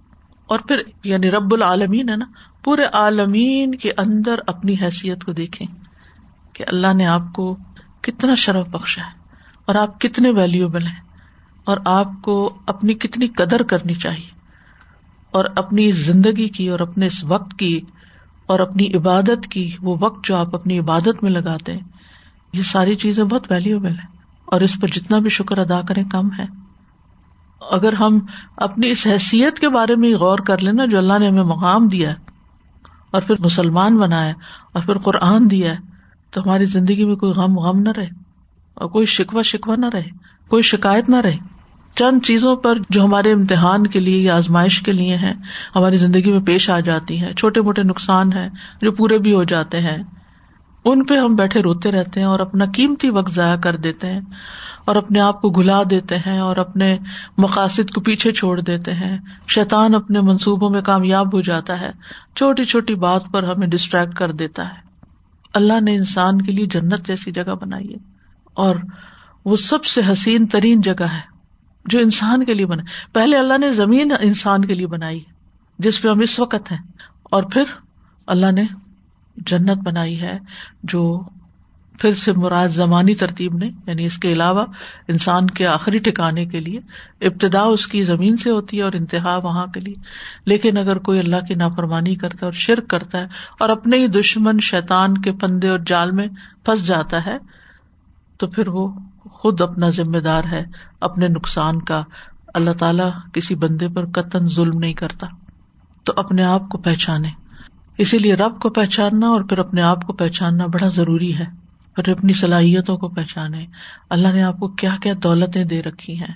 اور 0.45 0.59
پھر 0.59 0.81
یعنی 1.03 1.31
رب 1.31 1.53
العالمین 1.53 2.09
ہے 2.09 2.15
نا، 2.15 2.25
پورے 2.63 2.83
عالمین 2.83 3.75
کے 3.75 3.91
اندر 3.97 4.39
اپنی 4.47 4.75
حیثیت 4.81 5.23
کو 5.23 5.31
دیکھیں 5.31 5.67
کہ 6.53 6.63
اللہ 6.67 6.93
نے 6.93 7.05
آپ 7.05 7.33
کو 7.33 7.57
کتنا 8.01 8.35
شرف 8.35 8.67
بخشا 8.67 9.01
ہے 9.01 9.35
اور 9.65 9.75
آپ 9.75 10.01
کتنے 10.01 10.29
ویلیوبل 10.29 10.85
ہیں 10.87 11.01
اور 11.63 11.77
آپ 11.85 12.09
کو 12.21 12.57
اپنی 12.67 12.93
کتنی 12.93 13.27
قدر 13.27 13.63
کرنی 13.63 13.93
چاہیے 13.93 14.29
اور 15.31 15.45
اپنی 15.55 15.91
زندگی 15.91 16.49
کی 16.49 16.67
اور 16.67 16.79
اپنے 16.79 17.05
اس 17.05 17.23
وقت 17.23 17.59
کی 17.59 17.81
اور 18.45 18.59
اپنی 18.59 18.93
عبادت 18.93 19.47
کی، 19.47 19.71
وہ 19.81 19.95
وقت 19.99 20.25
جو 20.25 20.35
آپ 20.35 20.55
اپنی 20.55 20.79
عبادت 20.79 21.23
میں 21.23 21.31
لگاتے 21.31 21.73
ہیں، 21.73 21.79
یہ 22.53 22.61
ساری 22.61 22.95
چیزیں 22.95 23.23
بہت 23.23 23.51
ویلیوبل 23.51 23.91
ہیں۔ 23.91 24.17
اور 24.45 24.61
اس 24.61 24.79
پر 24.81 24.87
جتنا 24.87 25.19
بھی 25.19 25.29
شکر 25.29 25.57
ادا 25.57 25.81
کریں، 25.81 26.03
کم 26.03 26.29
ہے۔ 26.39 26.62
اگر 27.71 27.93
ہم 27.93 28.19
اپنی 28.57 28.89
اس 28.89 29.05
حیثیت 29.07 29.59
کے 29.59 29.69
بارے 29.69 29.95
میں 29.95 30.13
غور 30.13 30.37
کر 30.37 30.57
لینا 30.57 30.85
جو 30.85 30.97
اللہ 30.97 31.19
نے 31.19 31.27
ہمیں 31.27 31.43
مقام 31.43 31.87
دیا 31.87 32.09
ہے، 32.09 32.31
اور 33.11 33.21
پھر 33.21 33.35
مسلمان 33.39 33.97
بنایا 33.97 34.33
اور 34.73 34.83
پھر 34.83 34.97
قرآن 34.97 35.49
دیا 35.51 35.71
ہے، 35.71 35.77
تو 36.33 36.41
ہماری 36.41 36.65
زندگی 36.65 37.05
میں 37.05 37.15
کوئی 37.15 37.31
غم 37.31 37.59
غم 37.59 37.79
نہ 37.79 37.89
رہے، 37.89 38.07
اور 38.73 38.89
کوئی 38.89 39.05
شکوا 39.05 39.41
شکوا 39.41 39.75
نہ 39.75 39.89
رہے، 39.93 40.09
کوئی 40.47 40.63
شکایت 40.63 41.09
نہ 41.09 41.15
رہے۔ 41.15 41.37
چند 41.95 42.21
چیزوں 42.25 42.55
پر 42.55 42.77
جو 42.89 43.03
ہمارے 43.05 43.31
امتحان 43.31 43.85
کے 43.87 43.99
لیے 43.99 44.21
یا 44.21 44.35
آزمائش 44.37 44.81
کے 44.81 44.91
لیے 44.91 45.15
ہیں، 45.15 45.33
ہماری 45.75 45.97
زندگی 45.97 46.31
میں 46.31 46.39
پیش 46.39 46.69
آ 46.69 46.79
جاتی 46.79 47.19
ہیں۔ 47.21 47.33
چھوٹے 47.33 47.61
موٹے 47.61 47.83
نقصان 47.83 48.33
ہیں 48.33 48.49
جو 48.81 48.91
پورے 48.91 49.17
بھی 49.17 49.33
ہو 49.33 49.43
جاتے 49.43 49.79
ہیں۔ 49.79 49.97
ان 50.85 51.03
پہ 51.05 51.17
ہم 51.17 51.35
بیٹھے 51.35 51.61
روتے 51.61 51.91
رہتے 51.91 52.19
ہیں 52.19 52.27
اور 52.27 52.39
اپنا 52.39 52.65
قیمتی 52.65 53.09
وقت 53.09 53.31
ضائع 53.31 53.55
کر 53.55 53.75
دیتے 53.75 54.11
ہیں۔ 54.11 54.21
اور 54.85 54.95
اپنے 54.95 55.19
آپ 55.19 55.41
کو 55.41 55.49
گلا 55.49 55.83
دیتے 55.89 56.17
ہیں 56.17 56.39
اور 56.39 56.57
اپنے 56.57 56.97
مقاصد 57.37 57.91
کو 57.91 58.01
پیچھے 58.01 58.31
چھوڑ 58.31 58.61
دیتے 58.61 58.93
ہیں۔ 58.93 59.17
شیطان 59.47 59.95
اپنے 59.95 60.21
منصوبوں 60.21 60.69
میں 60.69 60.81
کامیاب 60.81 61.35
ہو 61.35 61.41
جاتا 61.41 61.79
ہے۔ 61.79 61.91
چھوٹی 62.35 62.65
چھوٹی 62.65 62.95
بات 62.95 63.21
پر 63.31 63.43
ہمیں 63.43 63.67
ڈسٹریکٹ 63.67 64.15
کر 64.15 64.31
دیتا 64.31 64.69
ہے۔ 64.69 64.83
اللہ 65.53 65.81
نے 65.81 65.91
انسان 65.91 66.41
کے 66.41 66.51
لیے 66.51 66.65
جنت 66.65 67.07
جیسی 67.07 67.31
جگہ 67.31 67.55
بنائی 67.61 67.93
ہے۔ 67.93 67.97
اور 68.53 68.75
وہ 69.45 69.55
سب 69.55 69.85
سے 69.85 70.01
حسین 70.11 70.47
ترین 70.47 70.81
جگہ 70.81 71.03
ہے 71.03 71.33
جو 71.85 71.99
انسان 71.99 72.45
کے 72.45 72.53
لیے 72.53 72.65
بنا 72.65 72.83
پہلے 73.13 73.37
اللہ 73.37 73.57
نے 73.57 73.69
زمین 73.69 74.11
انسان 74.19 74.65
کے 74.65 74.73
لیے 74.73 74.87
بنائی 74.87 75.23
جس 75.79 76.01
پہ 76.01 76.07
ہم 76.07 76.19
اس 76.19 76.39
وقت 76.39 76.71
ہیں۔ 76.71 76.79
اور 77.23 77.43
پھر 77.43 77.63
اللہ 78.27 78.51
نے 78.51 78.63
جنت 79.37 79.77
بنائی 79.83 80.21
ہے 80.21 80.39
جو 80.83 81.23
پھر 81.99 82.13
سے 82.13 82.33
مراد 82.33 82.67
زمانی 82.67 83.15
ترتیب 83.15 83.55
نے 83.55 83.69
یعنی 83.87 84.05
اس 84.05 84.17
کے 84.17 84.31
علاوہ 84.31 84.65
انسان 85.07 85.47
کے 85.47 85.67
آخری 85.67 85.97
ٹھکانے 85.97 86.45
کے 86.45 86.59
لیے 86.59 86.79
ابتدا 87.21 87.61
اس 87.61 87.87
کی 87.87 88.03
زمین 88.03 88.37
سے 88.37 88.49
ہوتی 88.49 88.77
ہے 88.77 88.81
اور 88.81 88.93
انتہا 88.93 89.37
وہاں 89.43 89.67
کے 89.67 89.79
لیے۔ 89.79 89.93
لیکن 90.45 90.77
اگر 90.77 90.97
کوئی 90.97 91.19
اللہ 91.19 91.45
کی 91.47 91.55
نافرمانی 91.55 92.15
کرتا 92.15 92.35
ہے 92.35 92.45
اور 92.45 92.51
شرک 92.51 92.87
کرتا 92.87 93.19
ہے 93.19 93.27
اور 93.59 93.69
اپنے 93.69 93.97
ہی 93.97 94.07
دشمن 94.07 94.59
شیطان 94.59 95.17
کے 95.17 95.31
پندے 95.31 95.69
اور 95.69 95.79
جال 95.85 96.11
میں 96.11 96.27
پھنس 96.65 96.87
جاتا 96.87 97.25
ہے، 97.25 97.37
تو 98.37 98.47
پھر 98.47 98.67
وہ 98.67 98.87
خود 99.31 99.61
اپنا 99.61 99.89
ذمہ 99.89 100.17
دار 100.17 100.43
ہے، 100.51 100.63
اپنے 101.01 101.27
نقصان 101.27 101.81
کا۔ 101.81 102.03
اللہ 102.53 102.71
تعالی 102.71 103.03
کسی 103.33 103.55
بندے 103.55 103.87
پر 103.87 104.05
قطن 104.05 104.49
ظلم 104.49 104.79
نہیں 104.79 104.93
کرتا۔ 104.93 105.27
تو 106.03 106.13
اپنے 106.15 106.43
آپ 106.43 106.69
کو 106.69 106.77
پہچانے۔ 106.77 107.29
اسی 107.97 108.17
لیے 108.17 108.35
رب 108.35 108.59
کو 108.59 108.69
پہچاننا 108.69 109.27
اور 109.27 109.41
پھر 109.41 109.57
اپنے 109.57 109.81
آپ 109.81 110.07
کو 110.07 110.13
پہچاننا 110.13 110.65
بڑا 110.65 110.87
ضروری 110.87 111.37
ہے۔ 111.37 111.62
پھر 111.95 112.09
اپنی 112.09 112.33
صلاحیتوں 112.33 112.97
کو 112.97 113.09
پہچانے۔ 113.09 113.65
اللہ 114.09 114.27
نے 114.27 114.43
آپ 114.43 114.59
کو 114.59 114.67
کیا 114.67 114.95
کیا 115.01 115.13
دولتیں 115.23 115.63
دے 115.63 115.83
رکھی 115.83 116.19
ہیں۔ 116.19 116.33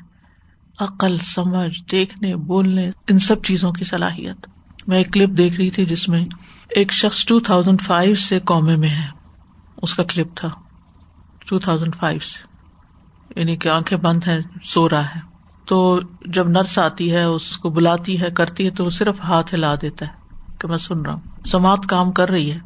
عقل، 0.80 1.18
سمجھ، 1.18 1.92
دیکھنے، 1.92 2.36
بولنے، 2.36 2.90
ان 3.08 3.20
سب 3.20 3.44
چیزوں 3.44 3.72
کی 3.72 3.84
صلاحیت۔ 3.84 4.48
میں 4.88 4.98
ایک 4.98 5.14
کلپ 5.14 5.38
دیکھ 5.38 5.56
رہی 5.56 5.70
تھی 5.70 5.86
جس 5.86 6.10
میں 6.10 6.26
ایک 6.70 6.94
شخص 6.94 7.26
ٹو 7.26 7.40
تھاؤزینڈ 7.40 7.82
فائیو 7.82 8.16
سے 8.16 8.40
قومے 8.40 8.76
میں 8.76 8.90
ہے۔ 8.90 9.08
اس 9.82 9.96
کا 9.96 10.04
کلپ 10.04 10.28
تھا۔ 10.36 10.50
ٹو 11.48 11.60
تھاؤزینڈ 11.60 11.96
فائیو 11.96 12.20
سے۔ 12.20 12.48
یعنی 13.40 13.56
کہ 13.56 13.70
آنکھیں 13.70 13.98
بند 13.98 14.20
ہیں، 14.28 14.40
سو 14.64 14.90
رہا 14.90 15.06
ہے۔ 15.06 15.20
تو 15.66 16.00
جب 16.26 16.48
نرس 16.48 16.80
آتی 16.80 17.12
ہے، 17.12 17.24
اس 17.24 17.58
کو 17.58 17.70
بلاتی 17.70 18.22
ہے، 18.22 18.32
کرتی 18.32 18.66
ہے، 18.66 18.70
تو 18.70 18.86
وہ 18.86 18.90
صرف 18.90 19.22
ہاتھ 19.22 19.56
ہلا 19.56 19.76
دیتا 19.76 20.08
ہے 20.08 20.12
کہ 20.58 20.68
میں 20.68 20.78
سن 20.78 21.02
رہا 21.02 21.14
ہوں۔ 21.14 21.22
سماعت 21.46 21.86
کام 21.90 22.12
کر 22.12 22.30
رہی 22.30 22.52
ہے۔ 22.52 22.58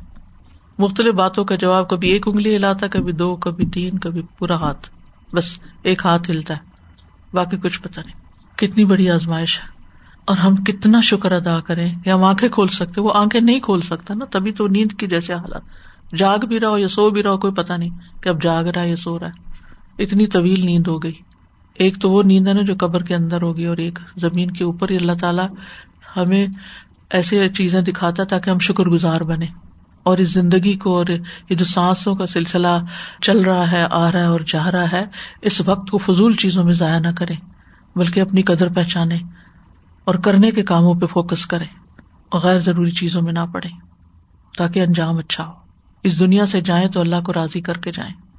مختلف 0.81 1.13
باتوں 1.13 1.45
کا 1.45 1.55
جواب 1.55 1.89
کبھی 1.89 2.09
ایک 2.09 2.27
انگلی 2.27 2.55
ہلاتا 2.55 2.87
کبھی 2.87 3.11
دو، 3.11 3.35
کبھی 3.35 3.65
تین، 3.65 3.97
کبھی 3.99 4.21
پورا 4.37 4.55
ہاتھ۔ 4.55 4.89
بس 5.35 5.59
ایک 5.83 6.05
ہاتھ 6.05 6.29
ہلتا 6.29 6.53
ہے، 6.53 6.59
باقی 7.33 7.57
کچھ 7.57 7.81
پتا 7.81 8.01
نہیں۔ 8.01 8.15
کتنی 8.57 8.85
بڑی 8.85 9.09
آزمائش 9.09 9.59
ہے۔ 9.59 9.65
اور 10.25 10.37
ہم 10.37 10.55
کتنا 10.55 10.99
شکر 10.99 11.31
ادا 11.31 11.59
کریں۔ 11.59 11.89
یا 12.05 12.15
ہم 12.15 12.23
آنکھیں 12.23 12.49
کھول 12.49 12.67
سکتے 12.67 13.01
وہ 13.01 13.11
آنکھیں 13.15 13.41
نہیں 13.41 13.59
کھول 13.59 13.81
سکتا 13.81 14.13
نا، 14.13 14.25
تبھی 14.25 14.51
تو 14.51 14.67
نیند 14.67 14.91
کی 14.91 15.07
جیسے 15.07 15.33
حالات۔ 15.33 15.61
جاگ 16.17 16.37
بھی 16.37 16.59
رہا 16.59 16.69
ہو 16.69 16.77
یا 16.77 16.87
سو 16.87 17.09
بھی 17.09 17.23
رہا 17.23 17.31
ہو، 17.31 17.37
کوئی 17.37 17.53
پتا 17.53 17.77
نہیں 17.77 17.89
کہ 18.21 18.29
اب 18.29 18.41
جاگ 18.41 18.63
رہا 18.63 18.83
ہے 18.83 18.89
یا 18.89 18.95
سو 18.95 19.19
رہا 19.19 19.27
ہے۔ 19.27 19.51
اتنی 20.03 20.27
طویل 20.27 20.65
نیند 20.65 20.87
ہو 20.87 21.03
گئی۔ 21.03 21.13
ایک 21.73 22.01
تو 22.01 22.09
وہ 22.09 22.23
نیند 22.23 22.47
ہے 22.47 22.53
نا 22.53 22.61
جو 22.61 22.73
قبر 22.79 23.03
کے 23.03 23.15
اندر 23.15 23.41
ہوگی 23.41 23.65
اور 23.65 23.77
ایک 23.77 23.99
زمین 24.17 24.51
کے 24.51 24.63
اوپر۔ 24.63 24.89
ہی 24.89 24.95
اللہ 24.95 25.11
تعالیٰ 25.21 25.47
ہمیں 26.17 26.47
ایسے 27.09 27.49
چیزیں 27.49 27.81
دکھاتا 27.81 28.23
تاکہ 28.23 28.49
ہم 28.49 28.59
شکر 28.59 28.83
گزار 28.83 29.21
بنے 29.21 29.45
اور 30.03 30.17
اس 30.17 30.33
زندگی 30.33 30.77
کو 30.77 30.97
اور 30.97 31.05
یہ 31.49 31.55
جو 31.55 31.65
سانسوں 31.65 32.15
کا 32.15 32.25
سلسلہ 32.25 32.67
چل 33.21 33.39
رہا 33.39 33.71
ہے، 33.71 33.85
آ 33.91 34.11
رہا 34.11 34.19
ہے 34.19 34.25
اور 34.25 34.39
جا 34.39 34.71
رہا 34.71 34.91
ہے، 34.91 35.05
اس 35.41 35.61
وقت 35.61 35.89
کو 35.89 35.97
فضول 35.97 36.33
چیزوں 36.33 36.63
میں 36.63 36.73
ضائع 36.73 36.99
نہ 36.99 37.07
کریں، 37.17 37.35
بلکہ 37.95 38.19
اپنی 38.19 38.41
قدر 38.41 38.69
پہچانے 38.69 39.17
اور 40.05 40.15
کرنے 40.15 40.51
کے 40.51 40.63
کاموں 40.63 40.93
پہ 40.93 41.05
فوکس 41.05 41.45
کریں 41.45 41.67
اور 42.29 42.41
غیر 42.41 42.59
ضروری 42.59 42.91
چیزوں 42.91 43.21
میں 43.21 43.33
نہ 43.33 43.45
پڑے 43.53 43.69
تاکہ 44.57 44.79
انجام 44.79 45.17
اچھا 45.17 45.45
ہو۔ 45.45 45.53
اس 46.03 46.19
دنیا 46.19 46.45
سے 46.45 46.61
جائیں 46.61 46.87
تو 46.87 47.01
اللہ 47.01 47.15
کو 47.25 47.33
راضی 47.33 47.61
کر 47.61 47.77
کے 47.77 47.91
جائیں۔ 47.91 48.30